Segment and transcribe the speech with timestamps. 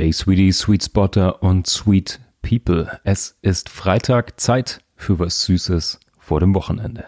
[0.00, 2.90] Hey Sweetie, Sweet Spotter und Sweet People.
[3.04, 7.04] Es ist Freitag, Zeit für was Süßes vor dem Wochenende.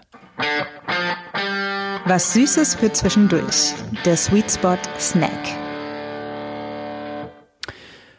[2.04, 3.72] Was Süßes für zwischendurch.
[4.04, 5.30] Der Sweet Spot Snack.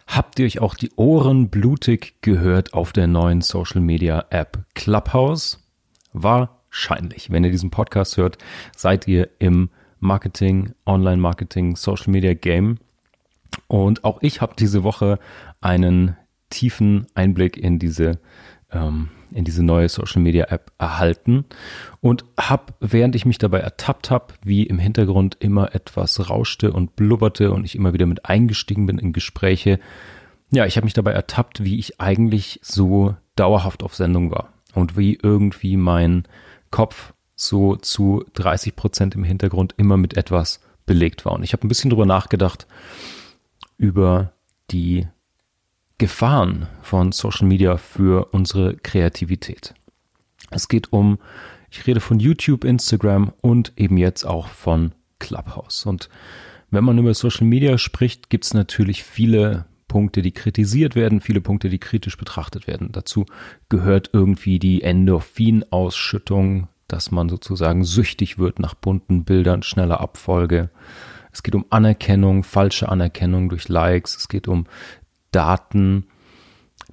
[0.07, 5.59] Habt ihr euch auch die Ohren blutig gehört auf der neuen Social Media App Clubhouse?
[6.13, 7.29] Wahrscheinlich.
[7.29, 8.39] Wenn ihr diesen Podcast hört,
[8.75, 9.69] seid ihr im
[9.99, 12.79] Marketing, Online-Marketing, Social Media Game
[13.67, 15.19] und auch ich habe diese Woche
[15.61, 16.15] einen
[16.49, 18.19] tiefen Einblick in diese
[18.71, 21.45] ähm, in diese neue Social Media App erhalten
[22.01, 26.95] und habe, während ich mich dabei ertappt habe, wie im Hintergrund immer etwas rauschte und
[26.95, 29.79] blubberte und ich immer wieder mit eingestiegen bin in Gespräche,
[30.51, 34.97] ja, ich habe mich dabei ertappt, wie ich eigentlich so dauerhaft auf Sendung war und
[34.97, 36.27] wie irgendwie mein
[36.69, 41.33] Kopf so zu 30 Prozent im Hintergrund immer mit etwas belegt war.
[41.33, 42.67] Und ich habe ein bisschen drüber nachgedacht,
[43.83, 44.31] über
[44.71, 45.07] die
[45.97, 49.73] Gefahren von Social Media für unsere Kreativität.
[50.51, 51.19] Es geht um,
[51.69, 55.85] ich rede von YouTube, Instagram und eben jetzt auch von Clubhouse.
[55.85, 56.09] Und
[56.71, 61.41] wenn man über Social Media spricht, gibt es natürlich viele Punkte, die kritisiert werden, viele
[61.41, 62.93] Punkte, die kritisch betrachtet werden.
[62.93, 63.25] Dazu
[63.67, 70.69] gehört irgendwie die Endorphinausschüttung, dass man sozusagen süchtig wird nach bunten Bildern, schneller Abfolge.
[71.33, 74.15] Es geht um Anerkennung, falsche Anerkennung durch Likes.
[74.15, 74.65] Es geht um
[75.31, 76.05] Daten.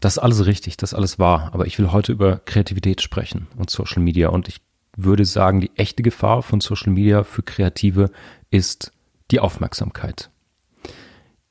[0.01, 1.51] Das ist alles richtig, das ist alles wahr.
[1.53, 4.31] Aber ich will heute über Kreativität sprechen und Social Media.
[4.31, 4.61] Und ich
[4.97, 8.11] würde sagen, die echte Gefahr von Social Media für Kreative
[8.51, 8.93] ist
[9.31, 10.31] die Aufmerksamkeit.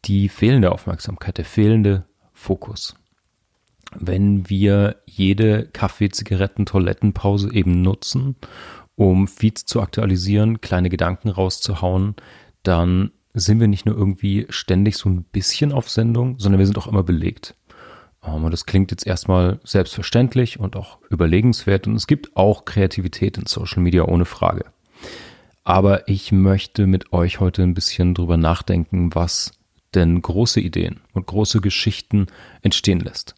[0.05, 2.95] Die fehlende Aufmerksamkeit, der fehlende Fokus.
[3.95, 8.35] Wenn wir jede Kaffee, Zigaretten, Toilettenpause eben nutzen,
[8.95, 12.15] um Feeds zu aktualisieren, kleine Gedanken rauszuhauen,
[12.63, 16.77] dann sind wir nicht nur irgendwie ständig so ein bisschen auf Sendung, sondern wir sind
[16.77, 17.55] auch immer belegt.
[18.23, 21.87] Ähm, und das klingt jetzt erstmal selbstverständlich und auch überlegenswert.
[21.87, 24.65] Und es gibt auch Kreativität in Social Media ohne Frage.
[25.63, 29.51] Aber ich möchte mit euch heute ein bisschen drüber nachdenken, was
[29.93, 32.27] denn große Ideen und große Geschichten
[32.61, 33.35] entstehen lässt.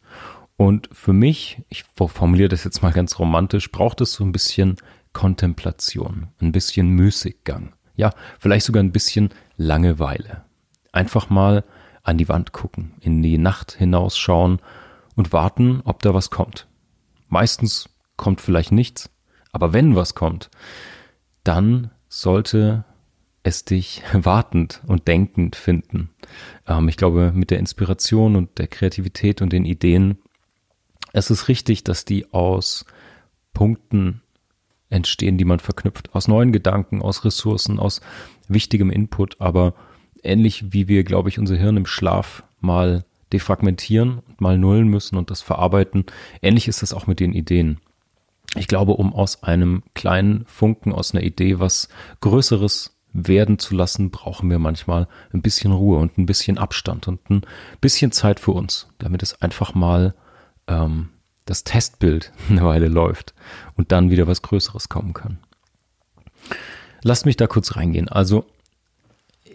[0.58, 4.76] Und für mich, ich formuliere das jetzt mal ganz romantisch, braucht es so ein bisschen
[5.12, 10.44] Kontemplation, ein bisschen Müßiggang ja, vielleicht sogar ein bisschen Langeweile.
[10.92, 11.64] Einfach mal
[12.04, 14.60] an die Wand gucken, in die Nacht hinausschauen
[15.16, 16.68] und warten, ob da was kommt.
[17.28, 19.10] Meistens kommt vielleicht nichts,
[19.52, 20.50] aber wenn was kommt,
[21.44, 22.86] dann sollte
[23.44, 26.10] es dich wartend und denkend finden.
[26.68, 30.20] Ähm, ich glaube, mit der Inspiration und der Kreativität und den Ideen,
[31.14, 32.86] es ist richtig, dass die aus
[33.54, 34.21] Punkten
[34.92, 36.14] entstehen, die man verknüpft.
[36.14, 38.02] Aus neuen Gedanken, aus Ressourcen, aus
[38.48, 39.74] wichtigem Input, aber
[40.24, 45.18] ähnlich wie wir, glaube ich, unser Hirn im Schlaf mal defragmentieren und mal nullen müssen
[45.18, 46.06] und das verarbeiten,
[46.42, 47.80] ähnlich ist das auch mit den Ideen.
[48.56, 51.88] Ich glaube, um aus einem kleinen Funken, aus einer Idee was
[52.20, 57.30] Größeres werden zu lassen, brauchen wir manchmal ein bisschen Ruhe und ein bisschen Abstand und
[57.30, 57.42] ein
[57.80, 60.14] bisschen Zeit für uns, damit es einfach mal
[60.68, 61.10] ähm,
[61.46, 63.34] das Testbild eine Weile läuft
[63.76, 65.40] und dann wieder was Größeres kommen kann.
[67.04, 68.10] Lasst mich da kurz reingehen.
[68.10, 68.46] Also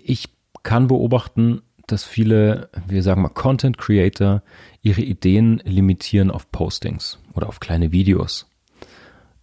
[0.02, 0.28] ich
[0.62, 4.42] kann beobachten, dass viele, wir sagen mal Content Creator,
[4.82, 8.48] ihre Ideen limitieren auf Postings oder auf kleine Videos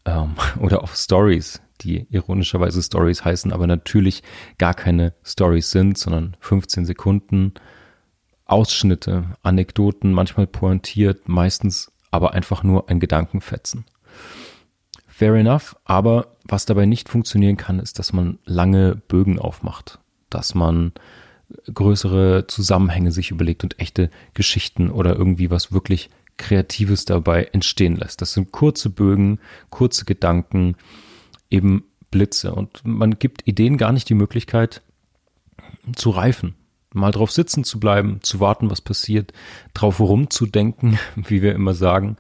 [0.05, 4.23] ähm, oder auf Stories, die ironischerweise Stories heißen, aber natürlich
[4.57, 7.53] gar keine Stories sind, sondern 15 Sekunden
[8.45, 13.85] Ausschnitte, Anekdoten, manchmal pointiert, meistens aber einfach nur ein Gedankenfetzen.
[15.07, 19.97] Fair enough, aber was dabei nicht funktionieren kann, ist, dass man lange Bögen aufmacht,
[20.29, 20.91] dass man
[21.73, 28.21] größere Zusammenhänge sich überlegt und echte Geschichten oder irgendwie was wirklich Kreatives dabei entstehen lässt.
[28.21, 29.39] Das sind kurze Bögen,
[29.71, 30.75] kurze Gedanken,
[31.49, 32.53] eben Blitze.
[32.53, 34.83] Und man gibt Ideen gar nicht die Möglichkeit
[35.95, 36.53] zu reifen,
[36.93, 39.33] mal drauf sitzen zu bleiben, zu warten, was passiert,
[39.73, 42.17] drauf rumzudenken, wie wir immer sagen.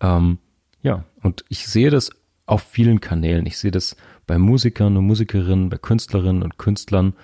[0.00, 0.38] Ähm,
[0.82, 2.10] ja, und ich sehe das
[2.46, 3.46] auf vielen Kanälen.
[3.46, 7.14] Ich sehe das bei Musikern und Musikerinnen, bei Künstlerinnen und Künstlern.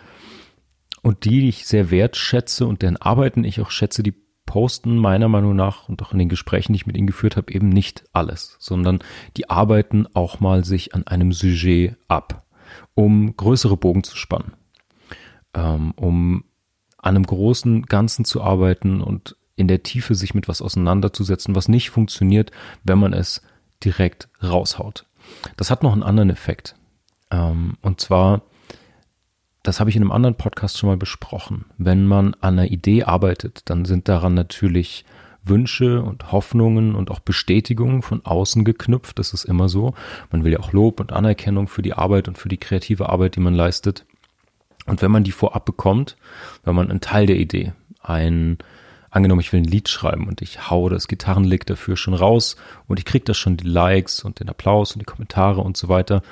[1.03, 4.15] Und die, die ich sehr wertschätze und deren Arbeiten ich auch schätze, die
[4.47, 7.53] posten meiner Meinung nach und auch in den Gesprächen, die ich mit ihnen geführt habe,
[7.53, 9.01] eben nicht alles, sondern
[9.37, 12.47] die arbeiten auch mal sich an einem Sujet ab,
[12.95, 14.53] um größere Bogen zu spannen,
[15.55, 16.45] ähm, um
[17.05, 21.69] an einem großen Ganzen zu arbeiten und in der Tiefe sich mit was auseinanderzusetzen, was
[21.69, 22.51] nicht funktioniert,
[22.83, 23.43] wenn man es
[23.83, 25.07] direkt raushaut.
[25.57, 26.75] Das hat noch einen anderen Effekt.
[27.31, 28.43] Ähm, und zwar
[29.65, 31.65] das habe ich in einem anderen Podcast schon mal besprochen.
[31.79, 35.07] Wenn man an einer Idee arbeitet, dann sind daran natürlich
[35.43, 39.19] Wünsche und Hoffnungen und auch Bestätigungen von außen geknüpft.
[39.19, 39.95] Das ist immer so.
[40.31, 43.37] Man will ja auch Lob und Anerkennung für die Arbeit und für die kreative Arbeit,
[43.37, 44.05] die man leistet.
[44.87, 46.17] Und wenn man die vorab bekommt,
[46.65, 48.59] wenn man einen Teil der Idee, ein,
[49.11, 52.99] angenommen, ich will ein Lied schreiben und ich hau das Gitarrenlick dafür schon raus und
[52.99, 56.23] ich kriege das schon die Likes und den Applaus und die Kommentare und so weiter,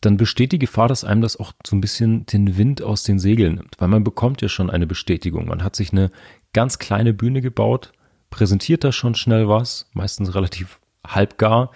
[0.00, 3.20] dann besteht die Gefahr, dass einem das auch so ein bisschen den Wind aus den
[3.20, 5.46] Segeln nimmt, weil man bekommt ja schon eine Bestätigung.
[5.46, 6.10] Man hat sich eine
[6.52, 7.92] ganz kleine Bühne gebaut,
[8.30, 11.70] präsentiert da schon schnell was, meistens relativ halbgar,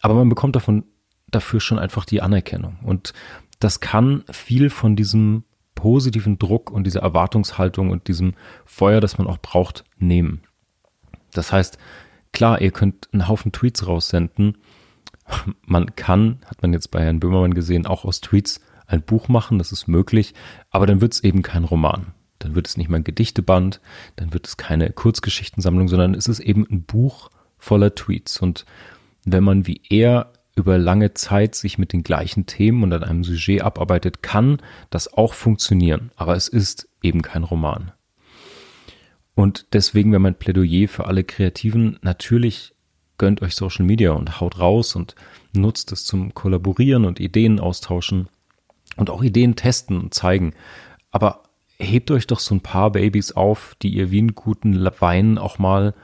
[0.00, 0.84] aber man bekommt davon
[1.30, 2.78] dafür schon einfach die Anerkennung.
[2.82, 3.12] Und
[3.58, 5.44] das kann viel von diesem
[5.80, 8.34] positiven Druck und dieser Erwartungshaltung und diesem
[8.66, 10.42] Feuer, das man auch braucht, nehmen.
[11.32, 11.78] Das heißt,
[12.32, 14.58] klar, ihr könnt einen Haufen Tweets raussenden.
[15.66, 19.58] Man kann, hat man jetzt bei Herrn Böhmermann gesehen, auch aus Tweets ein Buch machen,
[19.58, 20.34] das ist möglich,
[20.70, 22.06] aber dann wird es eben kein Roman.
[22.40, 23.80] Dann wird es nicht mehr ein Gedichteband,
[24.16, 28.40] dann wird es keine Kurzgeschichtensammlung, sondern es ist eben ein Buch voller Tweets.
[28.40, 28.64] Und
[29.24, 33.24] wenn man wie er über lange Zeit sich mit den gleichen Themen und an einem
[33.24, 34.58] Sujet abarbeitet, kann
[34.90, 36.10] das auch funktionieren.
[36.16, 37.92] Aber es ist eben kein Roman.
[39.34, 42.74] Und deswegen wäre mein Plädoyer für alle Kreativen natürlich
[43.20, 45.14] gönnt euch Social Media und haut raus und
[45.52, 48.28] nutzt es zum Kollaborieren und Ideen austauschen
[48.96, 50.54] und auch Ideen testen und zeigen.
[51.10, 51.42] Aber
[51.78, 55.58] hebt euch doch so ein paar Babys auf, die ihr wie einen guten Wein auch
[55.58, 55.94] mal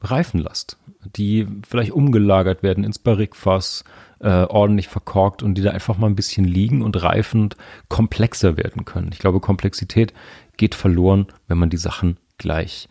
[0.00, 3.84] reifen lasst, die vielleicht umgelagert werden ins Barrikfass,
[4.20, 7.56] äh, ordentlich verkorkt und die da einfach mal ein bisschen liegen und reifen und
[7.88, 9.10] komplexer werden können.
[9.12, 10.12] Ich glaube, Komplexität
[10.56, 12.88] geht verloren, wenn man die Sachen gleich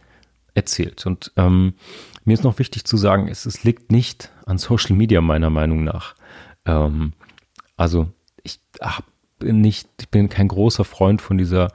[0.54, 1.06] erzählt.
[1.06, 1.76] Und ähm,
[2.26, 5.84] mir ist noch wichtig zu sagen, es, es liegt nicht an Social Media meiner Meinung
[5.84, 6.16] nach.
[6.66, 7.14] Ähm,
[7.78, 8.10] also
[8.44, 9.06] ich hab
[9.42, 11.70] nicht, ich bin kein großer Freund von dieser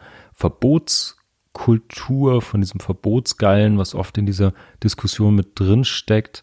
[1.56, 6.43] Verbotskultur, von diesem Verbotsgeilen, was oft in dieser Diskussion mit drin steckt,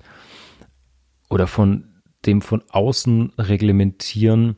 [1.29, 1.85] oder von
[2.25, 4.55] dem von außen reglementieren.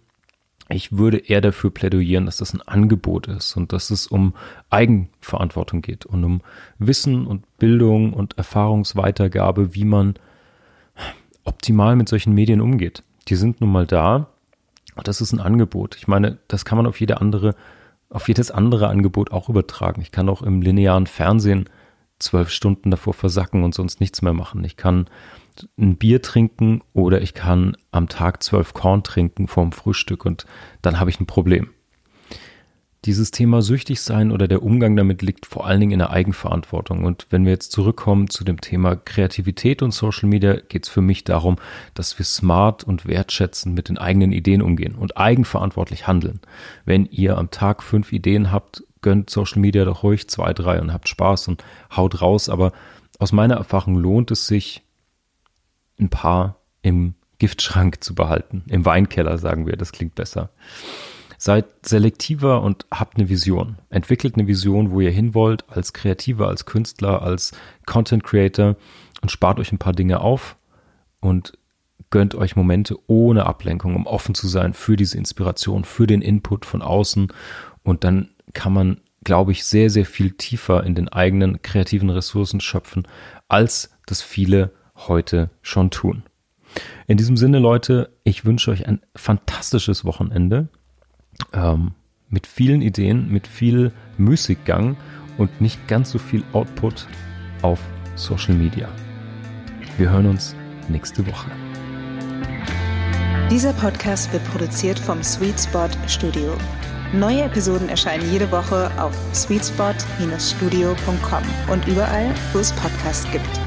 [0.70, 4.34] Ich würde eher dafür plädieren, dass das ein Angebot ist und dass es um
[4.70, 6.42] Eigenverantwortung geht und um
[6.80, 10.16] Wissen und Bildung und Erfahrungsweitergabe, wie man
[11.44, 13.04] optimal mit solchen Medien umgeht.
[13.28, 14.28] Die sind nun mal da
[14.96, 15.96] und das ist ein Angebot.
[15.96, 17.56] Ich meine, das kann man auf jede andere
[18.16, 20.02] auf jedes andere Angebot auch übertragen.
[20.02, 21.70] Ich kann auch im linearen Fernsehen
[22.18, 24.64] zwölf Stunden davor versacken und sonst nichts mehr machen.
[24.64, 25.10] Ich kann
[25.78, 30.46] ein Bier trinken oder ich kann am Tag zwölf Korn trinken vorm Frühstück und
[30.82, 31.72] dann habe ich ein Problem.
[33.06, 37.04] Dieses Thema süchtig sein oder der Umgang damit liegt vor allen Dingen in der Eigenverantwortung.
[37.04, 41.02] Und wenn wir jetzt zurückkommen zu dem Thema Kreativität und Social Media, geht es für
[41.02, 41.58] mich darum,
[41.94, 46.40] dass wir smart und wertschätzend mit den eigenen Ideen umgehen und eigenverantwortlich handeln.
[46.84, 50.92] Wenn ihr am Tag fünf Ideen habt, gönnt Social Media doch ruhig zwei, drei und
[50.92, 51.64] habt Spaß und
[51.96, 52.50] haut raus.
[52.50, 52.72] Aber
[53.20, 54.82] aus meiner Erfahrung lohnt es sich,
[56.00, 58.64] ein paar im Giftschrank zu behalten.
[58.68, 60.50] Im Weinkeller, sagen wir, das klingt besser.
[61.46, 63.78] Seid selektiver und habt eine Vision.
[63.92, 67.52] Entwickelt eine Vision, wo ihr hin wollt, als Kreativer, als Künstler, als
[67.86, 68.78] Content Creator
[69.22, 70.58] und spart euch ein paar Dinge auf
[71.20, 71.56] und
[72.10, 76.66] gönnt euch Momente ohne Ablenkung, um offen zu sein für diese Inspiration, für den Input
[76.66, 77.28] von außen.
[77.84, 82.60] Und dann kann man, glaube ich, sehr, sehr viel tiefer in den eigenen kreativen Ressourcen
[82.60, 83.08] schöpfen,
[83.50, 86.24] als das viele heute schon tun.
[87.06, 90.70] In diesem Sinne, Leute, ich wünsche euch ein fantastisches Wochenende
[91.54, 91.92] ähm,
[92.30, 94.98] mit vielen Ideen, mit viel Müßiggang
[95.38, 97.08] und nicht ganz so viel Output
[97.62, 97.80] auf
[98.16, 98.90] Social Media.
[99.98, 100.56] Wir hören uns
[100.90, 101.50] nächste Woche.
[103.50, 106.56] Dieser Podcast wird produziert vom Sweet Spot Studio.
[107.14, 113.65] Neue Episoden erscheinen jede Woche auf sweetspot-studio.com und überall, wo es Podcasts gibt.